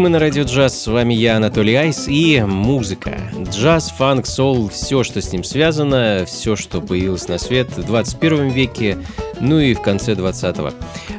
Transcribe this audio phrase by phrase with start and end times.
[0.00, 0.80] Ритмы на радио джаз.
[0.80, 3.20] С вами я, Анатолий Айс, и музыка.
[3.50, 8.48] Джаз, фанк, сол, все, что с ним связано, все, что появилось на свет в 21
[8.48, 8.96] веке,
[9.40, 10.70] ну и в конце 20-го.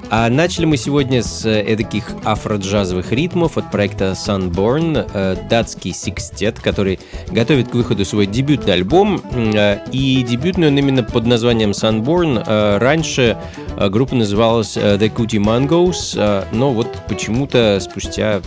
[0.09, 6.99] А начали мы сегодня с эдаких афроджазовых ритмов от проекта Sunborn, э, датский секстет, который
[7.29, 9.21] готовит к выходу свой дебютный альбом.
[9.31, 12.43] Э, и дебютный он именно под названием Sunborn.
[12.45, 13.37] Э, раньше
[13.77, 18.41] группа называлась The Cootie Mangoes, но вот почему-то спустя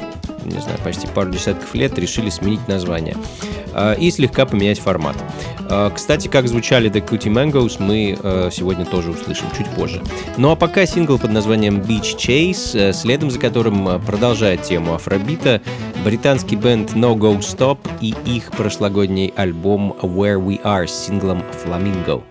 [0.55, 3.17] не знаю, почти пару десятков лет решили сменить название
[3.99, 5.17] и слегка поменять формат.
[5.69, 10.03] А, кстати, как звучали The Cutie Mangoes, мы э, сегодня тоже услышим чуть позже.
[10.37, 14.95] Ну а пока сингл под названием Beach Chase, э, следом за которым э, продолжает тему
[14.95, 15.63] афробита,
[16.05, 22.23] британский бенд No Go Stop и их прошлогодний альбом Where We Are с синглом Flamingo.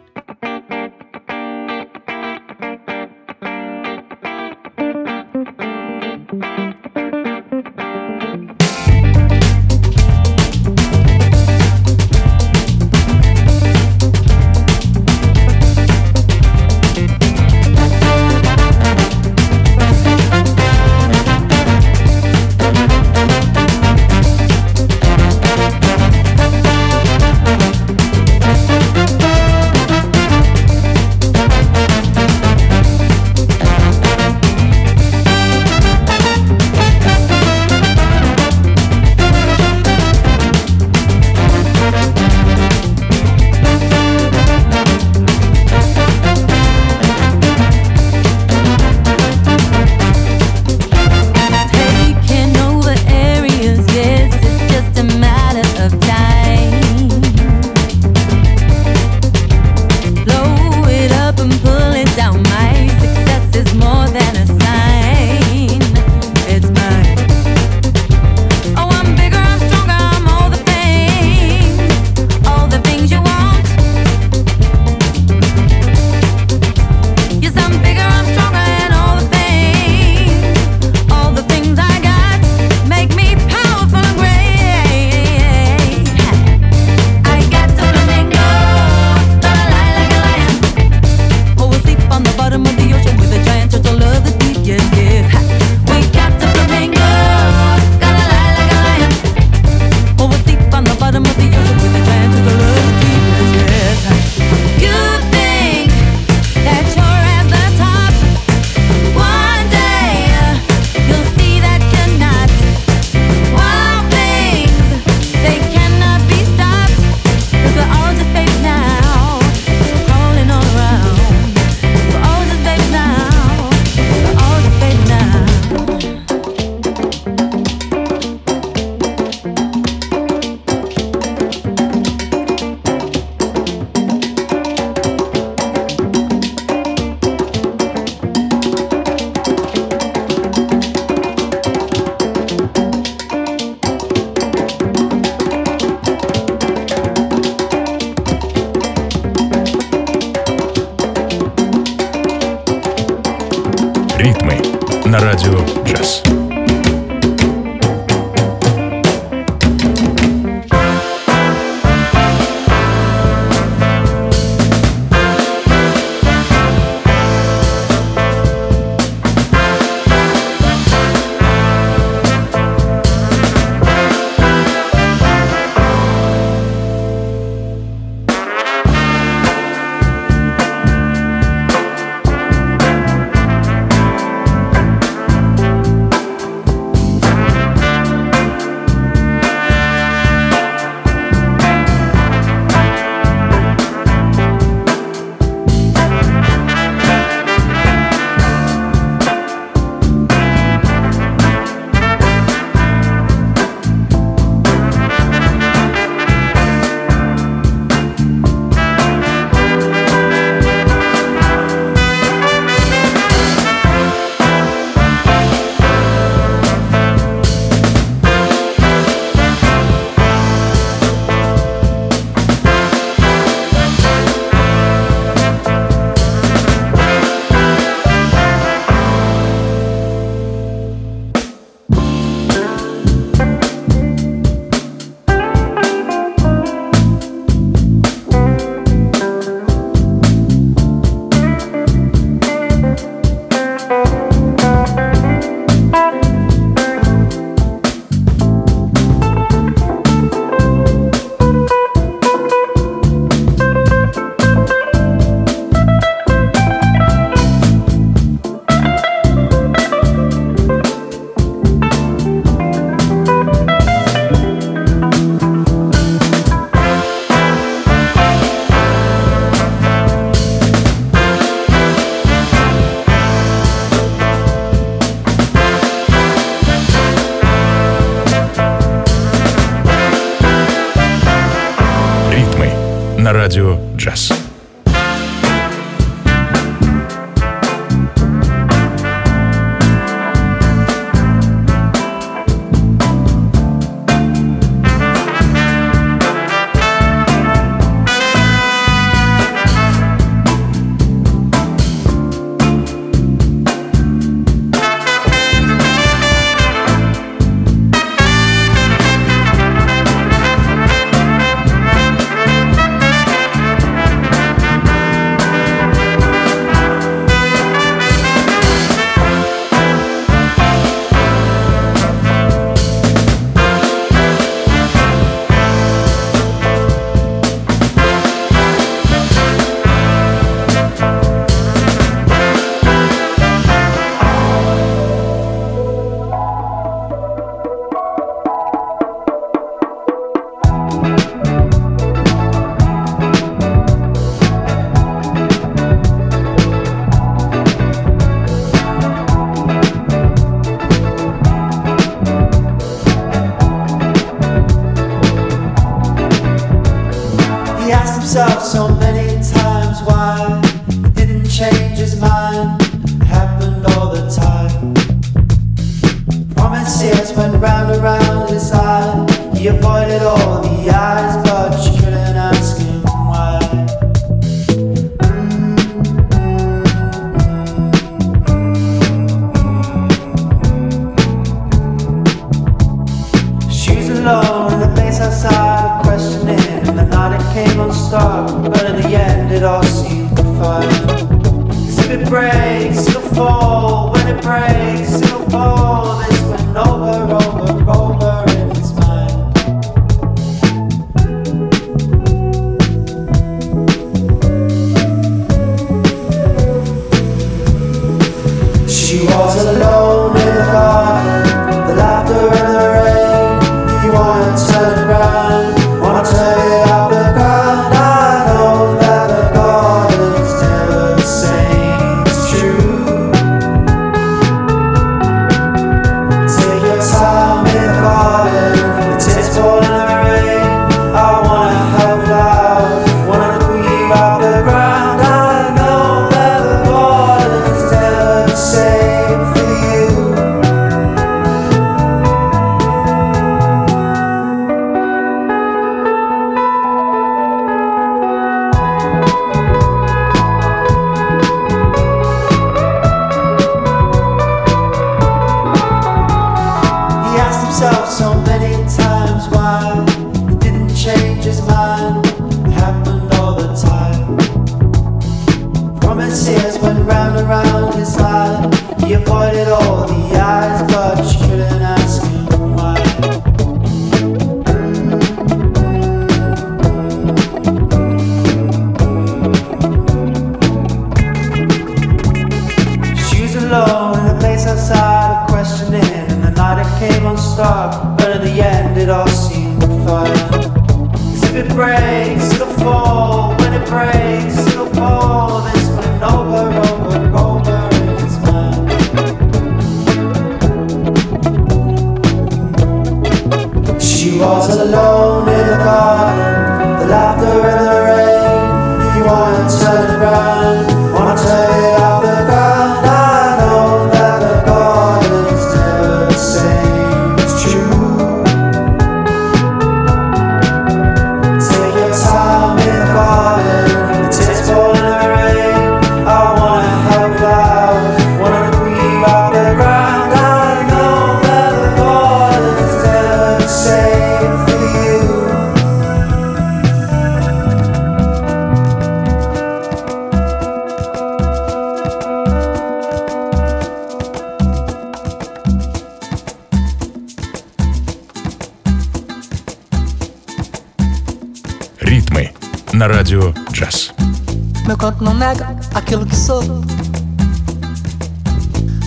[555.96, 556.62] Aquilo que sou.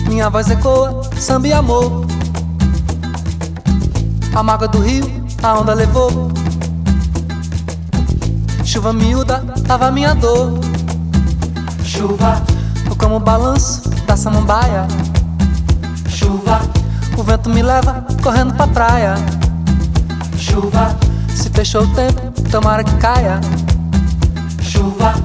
[0.09, 2.05] Minha voz ecoa, samba e amor.
[4.35, 5.09] A mágoa do rio,
[5.41, 6.29] a onda levou.
[8.65, 10.59] Chuva miúda, tava minha dor.
[11.85, 12.43] Chuva,
[12.85, 14.85] eu como balanço da samambaia.
[16.09, 16.59] Chuva,
[17.17, 19.15] o vento me leva correndo pra praia.
[20.37, 20.93] Chuva,
[21.33, 23.39] se fechou o tempo, tomara que caia.
[24.77, 25.15] Chuva,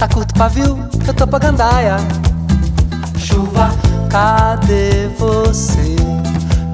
[0.00, 1.96] tá curto pavio, eu tô pra gandaia.
[3.16, 3.70] Chuva,
[4.10, 5.94] cadê você?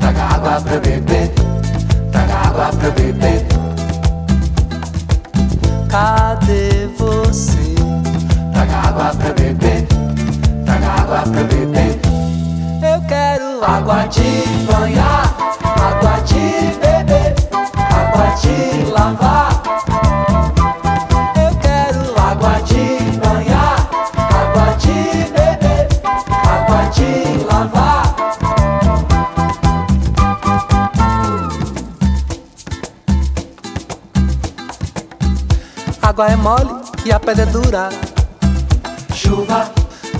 [0.01, 1.31] Traga água pra beber,
[2.11, 3.47] traga água pra beber.
[5.91, 7.75] Cadê você?
[8.55, 9.87] Traga água pra beber,
[10.65, 12.01] traga água pra beber.
[12.83, 17.35] Eu quero água de banhar, água de beber,
[17.77, 19.51] água de lavar.
[36.23, 36.71] Água é mole
[37.05, 37.88] e a pedra é dura.
[39.12, 39.71] Chuva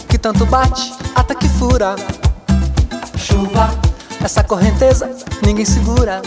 [0.09, 1.95] que tanto bate até que fura.
[3.17, 3.71] Chuva,
[4.23, 5.09] essa correnteza
[5.45, 6.21] ninguém segura.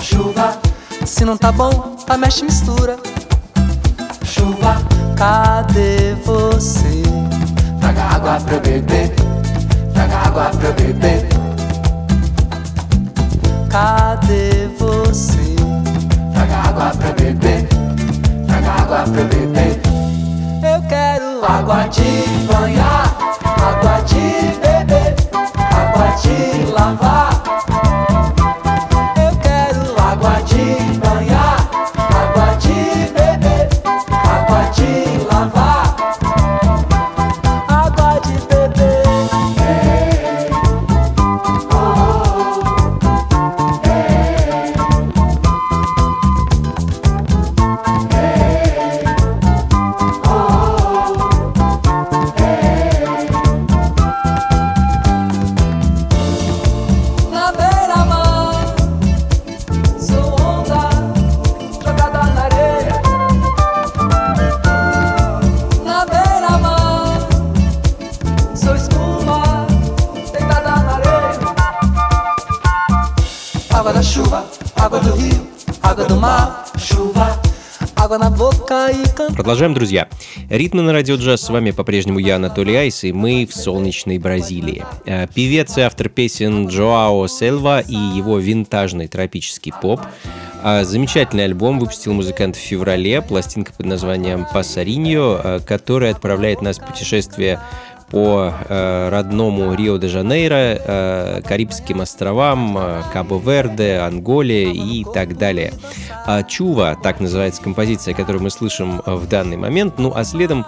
[0.00, 0.58] Chuva,
[1.04, 2.96] se não tá bom, a mexe mistura.
[4.24, 4.76] Chuva,
[5.16, 7.02] cadê você?
[7.80, 9.14] Traga água pra beber,
[9.92, 11.28] traga água pra beber.
[13.68, 15.56] Cadê você?
[16.32, 17.76] Traga água pra beber
[18.58, 19.80] água pra beber.
[20.62, 25.14] Eu quero água de banhar, água de beber,
[25.72, 27.05] água de lavar.
[79.56, 80.08] Продолжаем, друзья.
[80.50, 81.40] Ритмы на радио джаз.
[81.40, 84.84] С вами по-прежнему я, Анатолий Айс, и мы в солнечной Бразилии.
[85.06, 90.02] Э, певец и автор песен Джоао Сельва и его винтажный тропический поп.
[90.62, 96.78] А, замечательный альбом выпустил музыкант в феврале, пластинка под названием «Пассариньо», э, который отправляет нас
[96.78, 97.58] в путешествие
[98.10, 105.72] по э, родному Рио-де-Жанейро, э, Карибским островам, э, Кабо-Верде, Анголе и так далее.
[106.24, 109.98] А Чува, так называется композиция, которую мы слышим в данный момент.
[109.98, 110.66] Ну а следом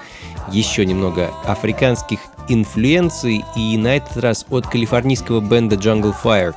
[0.50, 6.54] еще немного африканских инфлюенций и на этот раз от калифорнийского бенда Jungle Fire.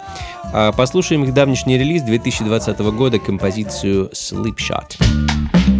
[0.53, 5.70] А послушаем их давнишний релиз 2020 года, композицию Sleep Shot.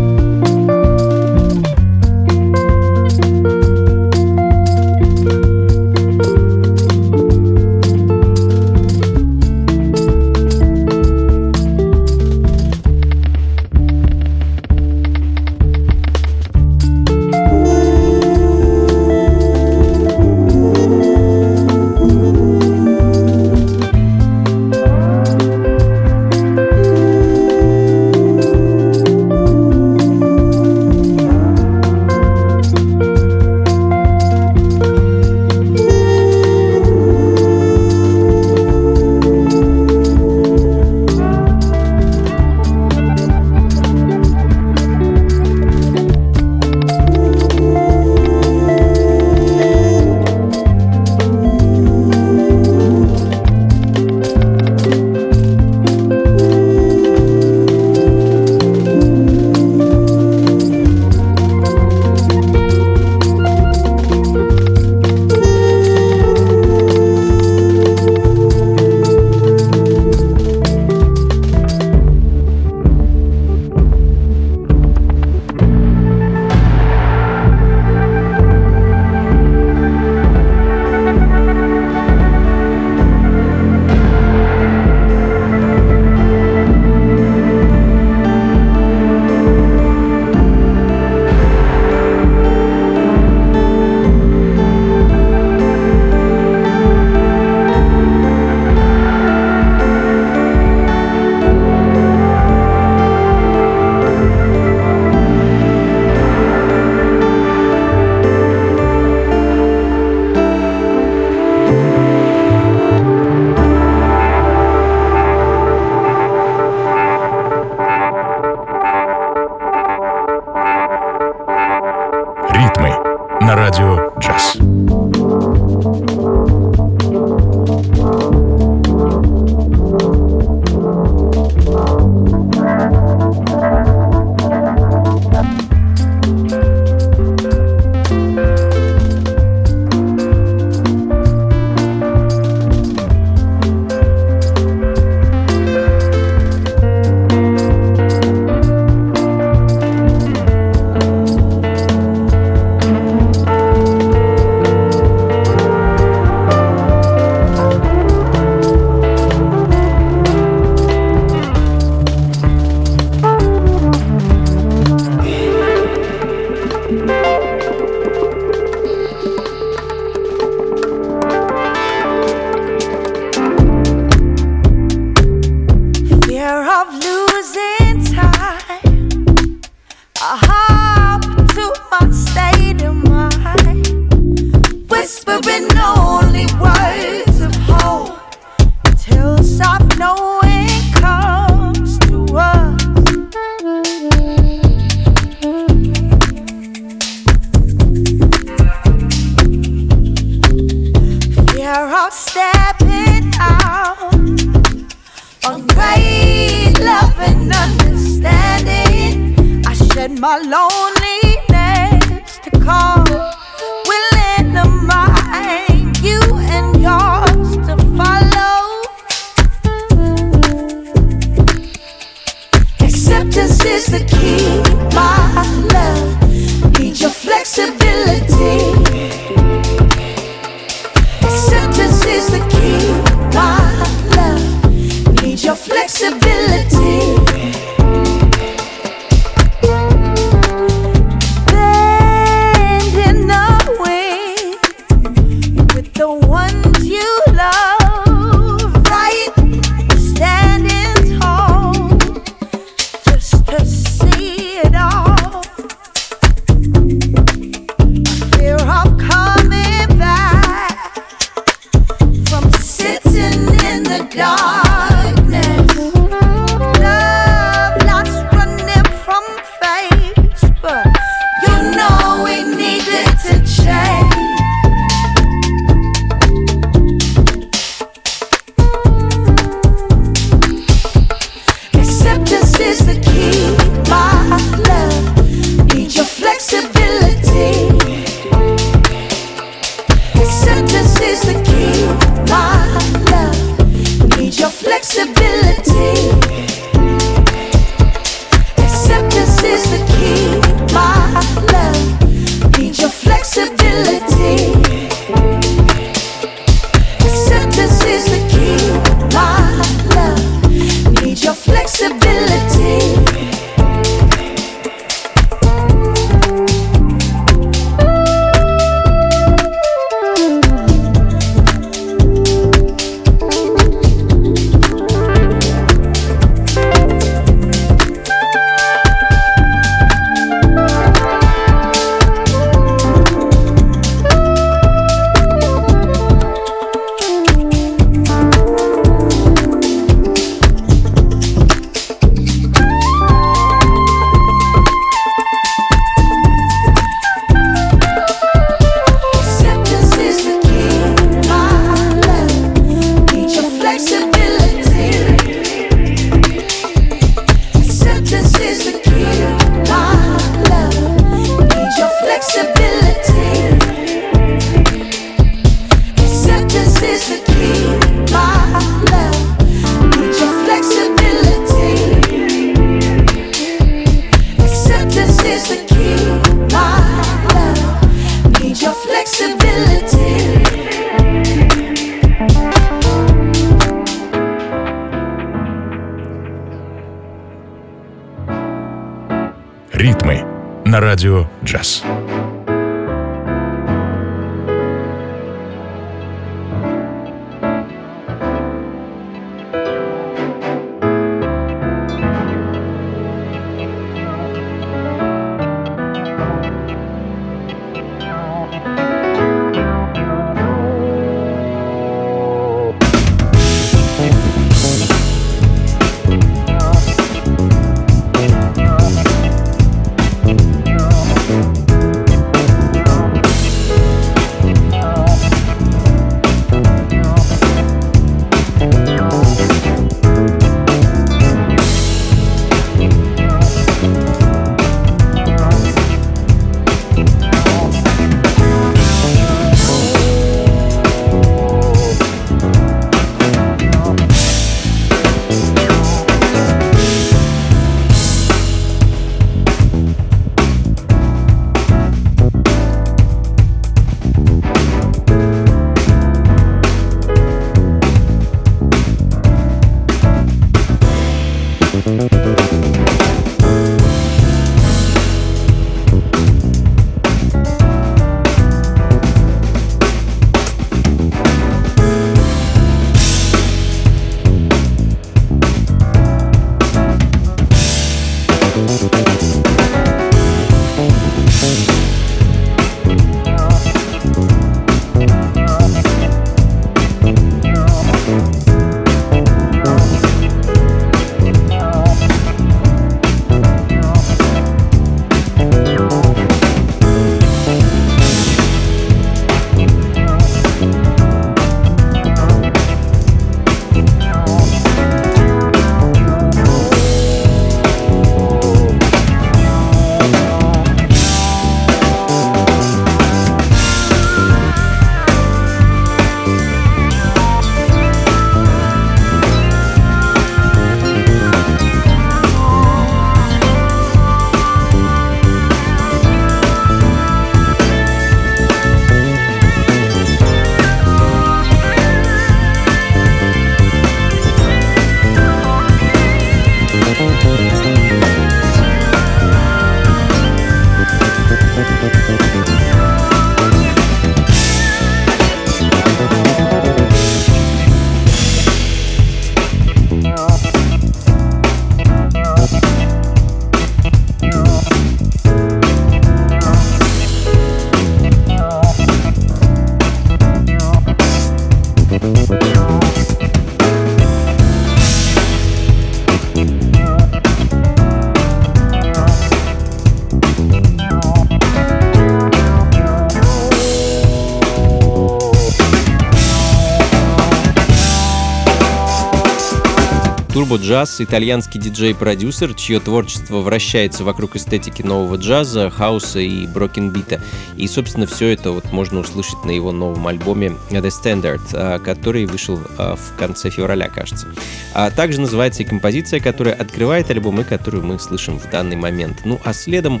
[580.48, 587.20] Turbo Jazz— итальянский диджей-продюсер, чье творчество вращается вокруг эстетики нового джаза, хаоса и брокенбита.
[587.58, 592.24] И, собственно, все это вот можно услышать на его новом альбоме The Standard, а, который
[592.24, 594.26] вышел а, в конце февраля, кажется.
[594.72, 599.18] А также называется и композиция, которая открывает альбом и которую мы слышим в данный момент.
[599.26, 600.00] Ну, а следом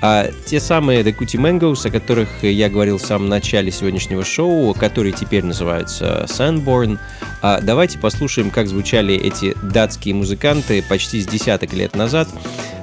[0.00, 4.74] а те самые The Cutie Mangoes, о которых я говорил в самом начале сегодняшнего шоу,
[4.74, 6.98] которые теперь называются Sandborn,
[7.42, 12.28] а давайте послушаем, как звучали эти датские музыканты почти с десяток лет назад.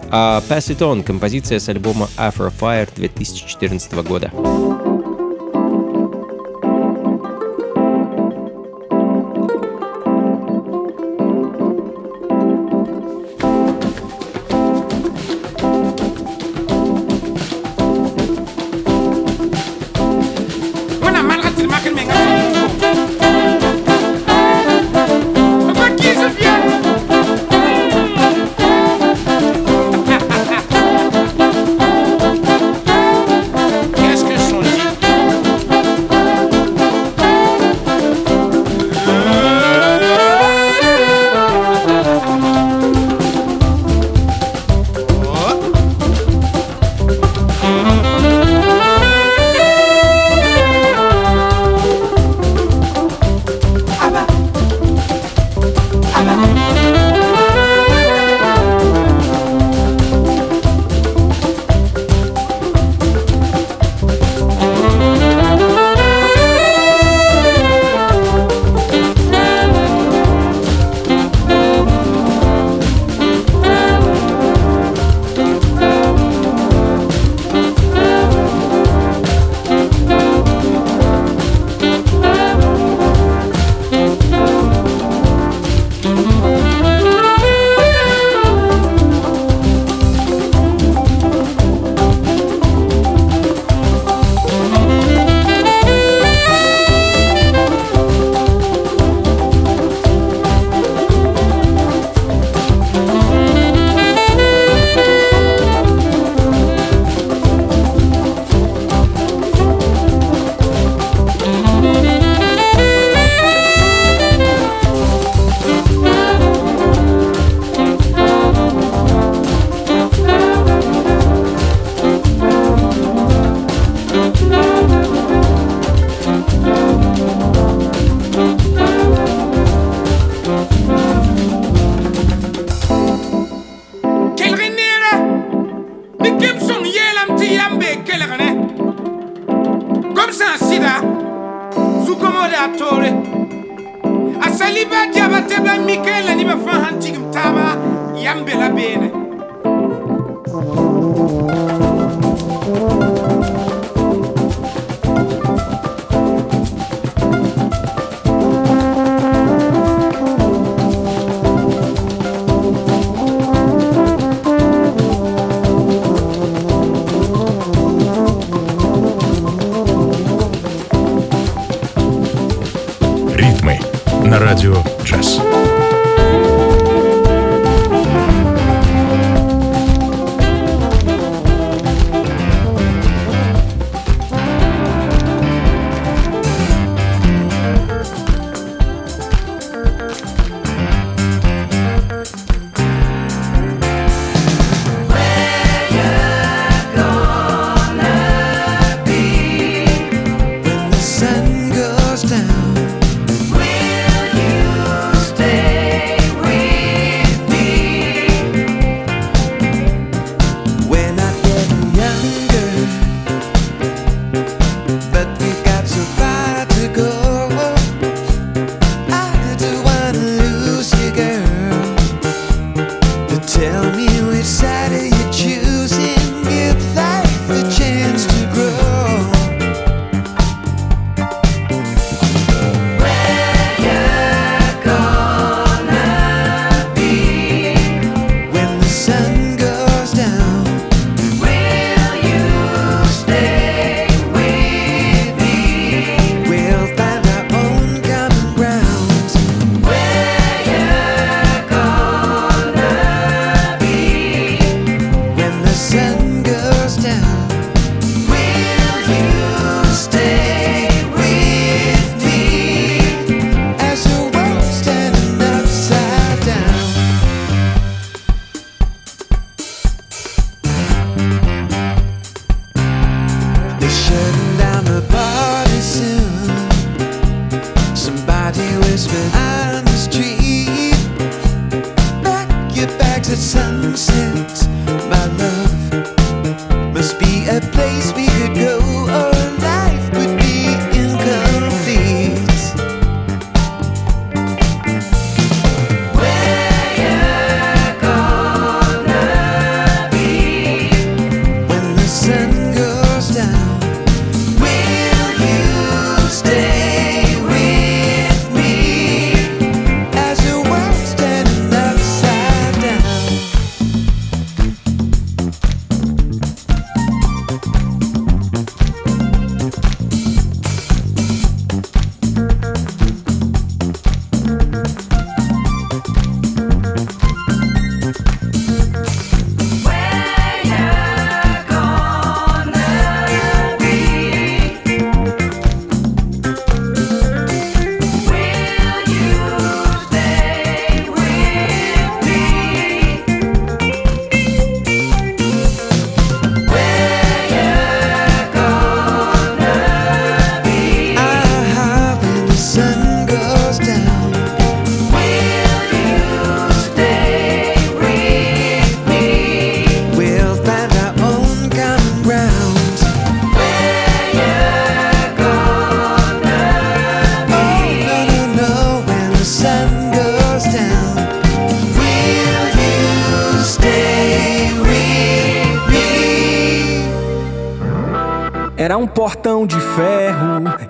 [0.10, 4.32] А Pass It On— композиция с альбома Afro Fire 2014 года.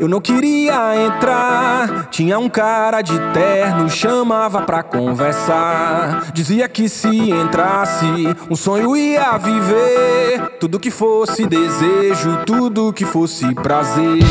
[0.07, 2.07] Eu não queria entrar.
[2.09, 6.31] Tinha um cara de terno, chamava pra conversar.
[6.33, 8.05] Dizia que se entrasse,
[8.49, 10.57] um sonho ia viver.
[10.61, 14.23] Tudo que fosse desejo, tudo que fosse prazer.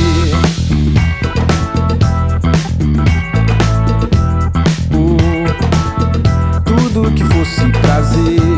[4.91, 5.45] Uh,
[6.65, 8.56] tudo que fosse prazer.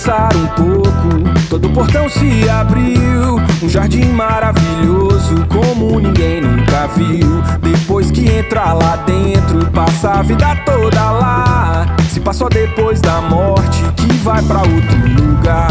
[0.00, 3.36] Pensar um pouco, todo portão se abriu.
[3.62, 7.42] Um jardim maravilhoso, como ninguém nunca viu.
[7.60, 11.86] Depois que entra lá dentro, passa a vida toda lá.
[12.08, 15.70] Se passou depois da morte, que vai pra outro lugar.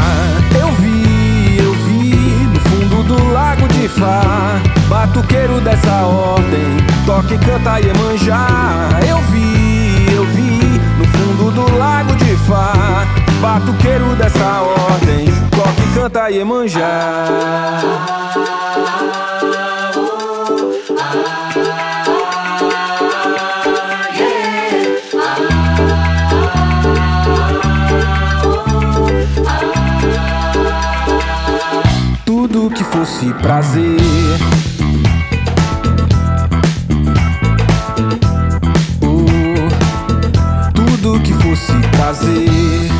[0.55, 2.15] Eu vi, eu vi,
[2.53, 4.61] no fundo do lago de Fá.
[4.87, 8.99] Batuqueiro dessa ordem, toque, canta e manjar.
[9.07, 13.18] Eu vi, eu vi, no fundo do lago de Fá.
[13.41, 17.79] Batuqueiro dessa ordem, toque, canta e manjar.
[32.25, 34.01] Tudo que fosse prazer.
[39.01, 42.98] Uh, tudo que fosse prazer.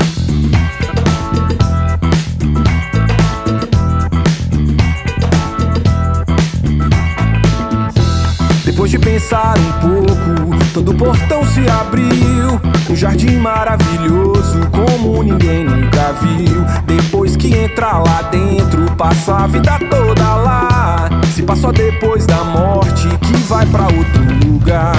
[9.20, 12.60] Pensar um pouco, todo portão se abriu.
[12.90, 16.64] Um jardim maravilhoso, como ninguém nunca viu.
[16.86, 21.10] Depois que entra lá dentro, passa a vida toda lá.
[21.36, 24.96] Se passou depois da morte, que vai pra outro lugar.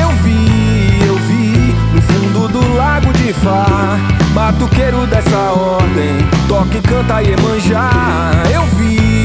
[0.00, 3.98] Eu vi, eu vi, no fundo do lago de Fá.
[4.32, 8.48] Batuqueiro dessa ordem, toque, canta e manjar.
[8.52, 9.15] Eu vi,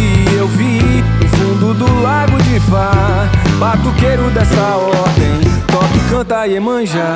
[1.70, 3.28] fundo do lago de Fá.
[3.58, 7.06] Batuqueiro dessa ordem, toque, canta e manjar.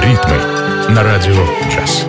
[0.00, 1.34] Ритмы на радио
[1.68, 2.06] джаз.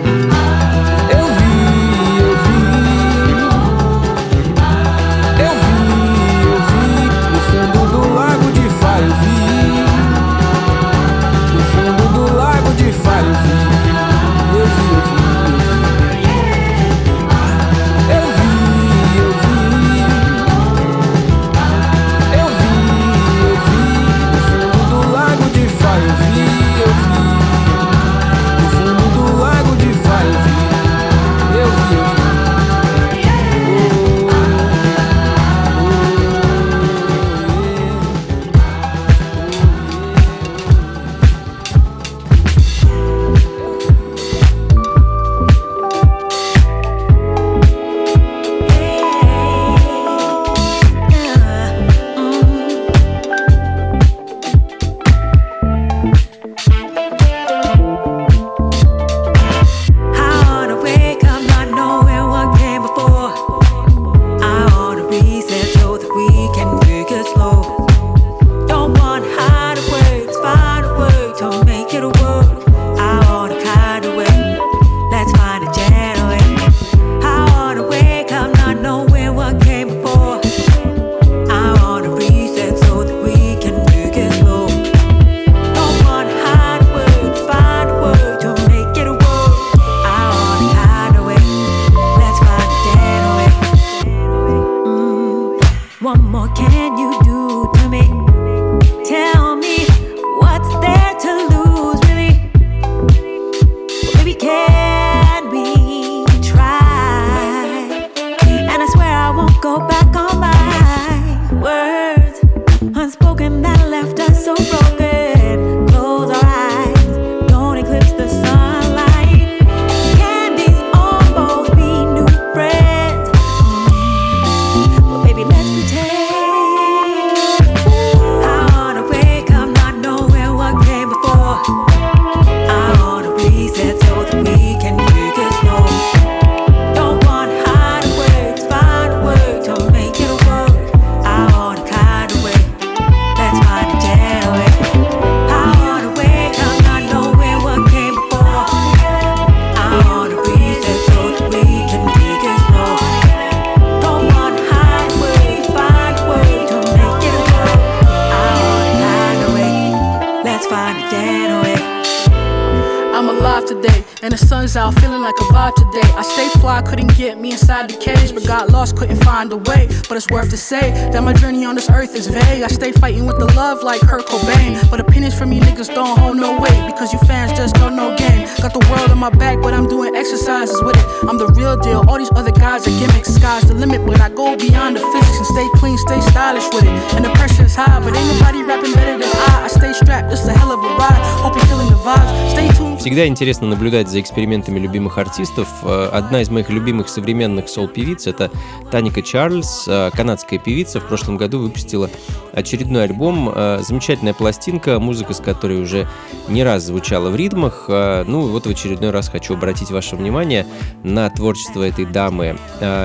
[164.68, 166.08] guns out, feeling like a vibe today.
[166.16, 169.56] I stay fly, couldn't get me inside the cage, but got lost, couldn't find a
[169.56, 169.88] way.
[170.08, 172.62] But it's worth to say that my journey on this earth is vague.
[172.62, 174.90] I stay fighting with the love like Kurt Cobain.
[174.90, 178.16] But opinions from me niggas don't hold no weight because you fans just don't know
[178.16, 178.46] game.
[178.60, 181.06] Got the world on my back, but I'm doing exercises with it.
[181.28, 182.04] I'm the real deal.
[182.08, 183.34] All these other guys are gimmicks.
[183.34, 186.84] Sky's the limit, but I go beyond the physics and stay clean, stay stylish with
[186.84, 186.98] it.
[187.16, 189.64] And the pressure's high, but ain't nobody rapping better than I.
[189.64, 191.22] I stay strapped, it's a hell of a ride.
[191.42, 192.50] Hope you're feeling the vibes.
[192.50, 192.98] Stay tuned.
[192.98, 195.67] Всегда интересно наблюдать за экспериментами любимых артистов.
[195.81, 198.51] Э, одна из моих любимых современных сол-певиц— это
[198.91, 200.99] Таника Чарльз, э, канадская певица.
[200.99, 202.11] В прошлом году выпустила
[202.53, 203.51] очередной альбом.
[203.53, 206.07] Э, замечательная пластинка, музыка с которой уже
[206.47, 207.85] не раз звучала в ритмах.
[207.87, 210.67] Ну, вот в очередной раз хочу обратить ваше внимание
[211.03, 212.57] на творчество этой дамы.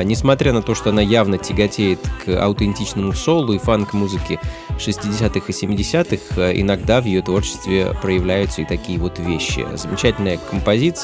[0.04, 4.38] Несмотря на то, что она явно тяготеет к аутентичному солу и фанк-музыке
[4.76, 10.97] 60-х и 70-х, иногда в ее творчестве проявляются и такие вот вещи замечательная композиция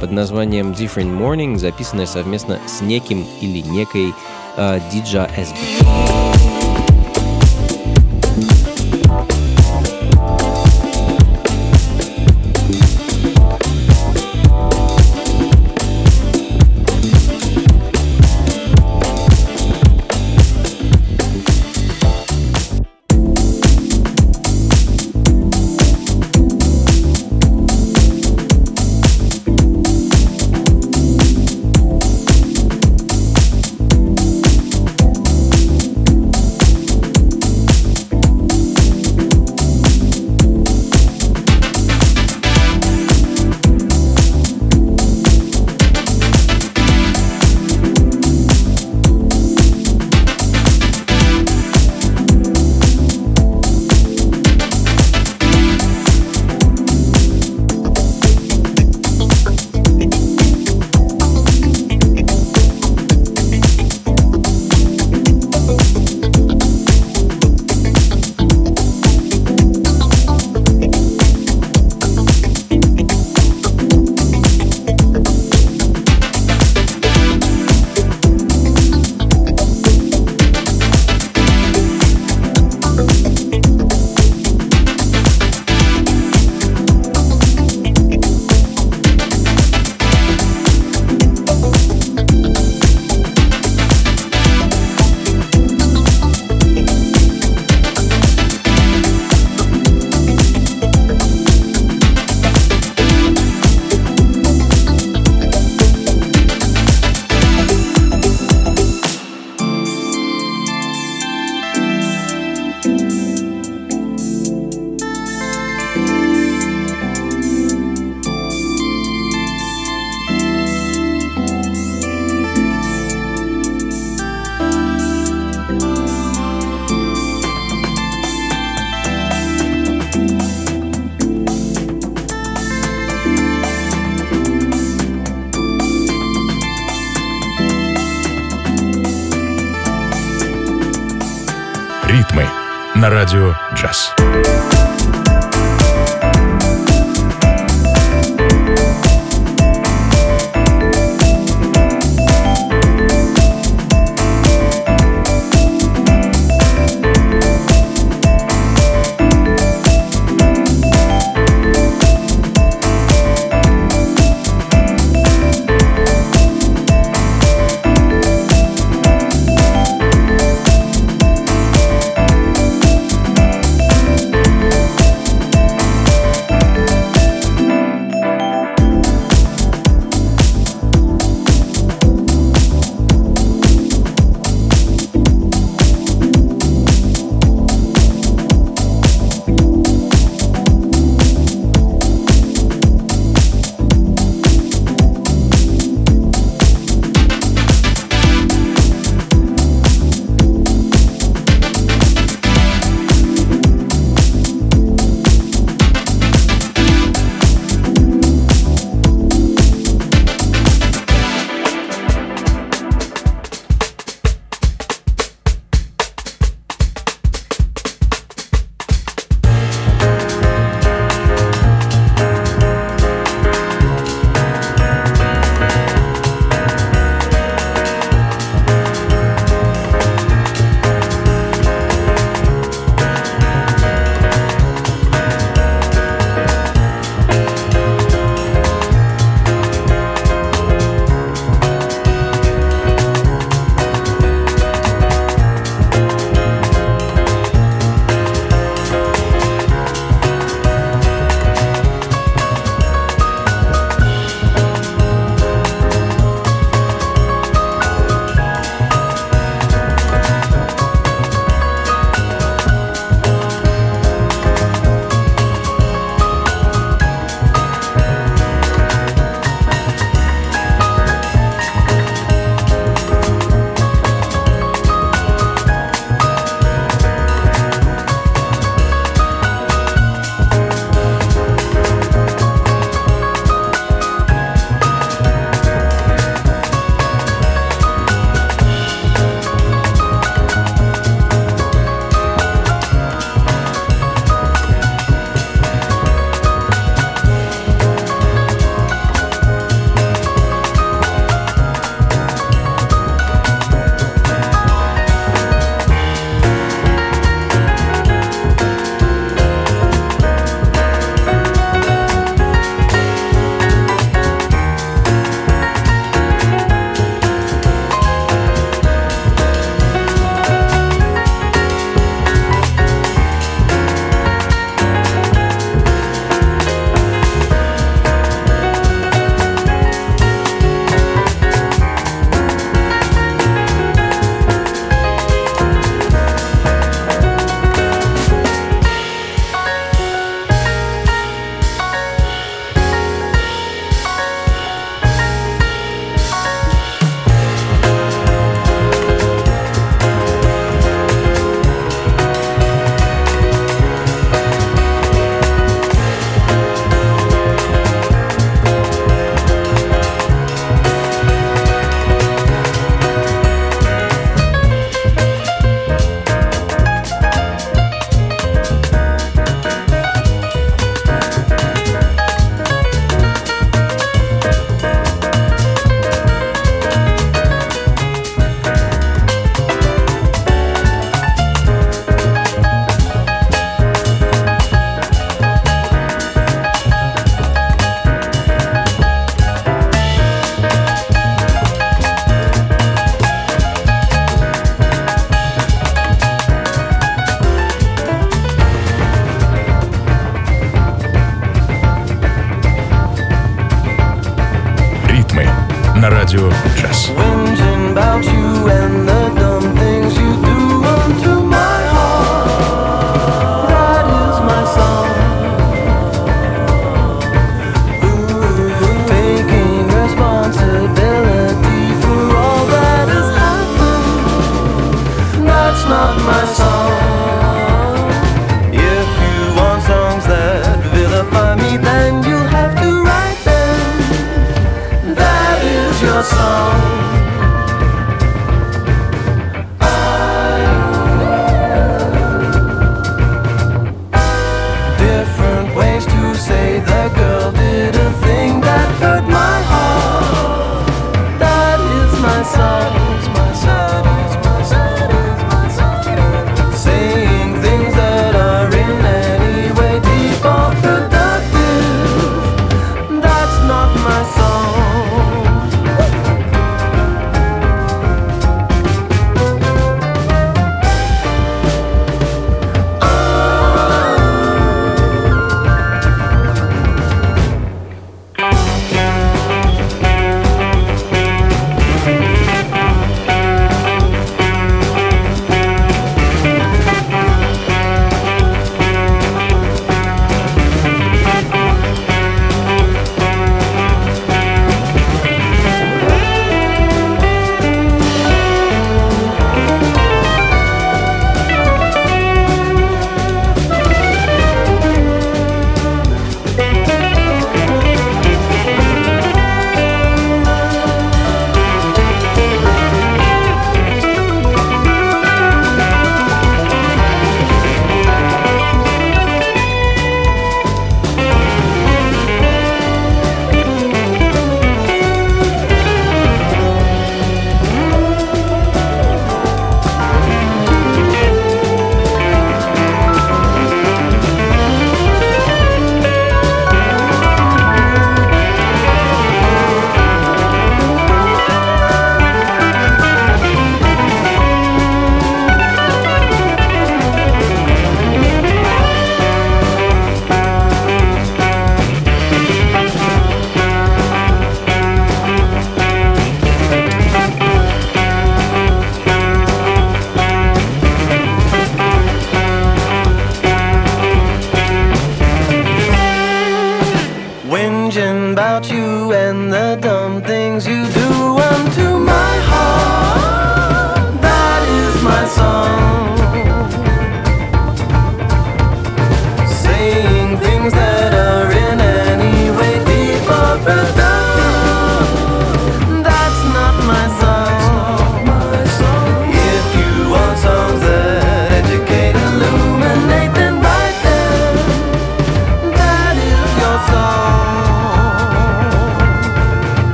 [0.00, 4.14] под названием Different Morning, записанная совместно с неким или некой
[4.56, 6.49] э, DJ SB.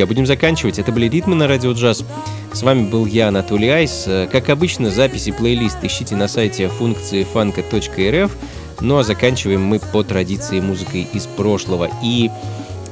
[0.00, 0.78] Друзья, будем заканчивать.
[0.78, 2.06] Это были «Ритмы на радио джаз».
[2.54, 4.08] С вами был я, Анатолий Айс.
[4.32, 8.34] Как обычно, записи плейлист ищите на сайте функции фанка.рф.
[8.80, 11.90] Ну а заканчиваем мы по традиции музыкой из прошлого.
[12.02, 12.30] И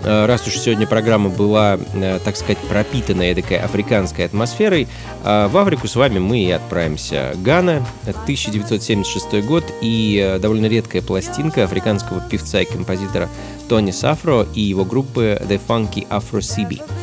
[0.03, 4.87] Э, раз уж сегодня программа была, э, так сказать, пропитана эдакой африканской атмосферой,
[5.25, 7.35] э, в Африку с вами мы и отправимся.
[7.37, 13.29] Гана, 1976 год и довольно редкая пластинка африканского певца и композитора
[13.69, 16.98] Тони Сафро и его группы The Funky Afro CB.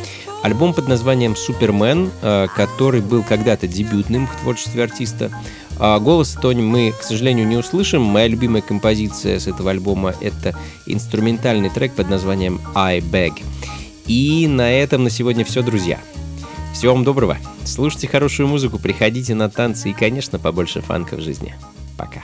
[0.45, 2.11] Альбом под названием «Супермен»,
[2.55, 5.31] который был когда-то дебютным в творчестве артиста,
[5.79, 8.03] а голос Тони мы, к сожалению, не услышим.
[8.03, 13.41] Моя любимая композиция с этого альбома— это инструментальный трек под названием «I Beg».
[14.05, 15.99] И на этом на сегодня все, друзья.
[16.75, 17.39] Всего вам доброго.
[17.63, 21.55] Слушайте хорошую музыку, приходите на танцы и, конечно, побольше фанка в жизни.
[21.97, 22.23] Пока.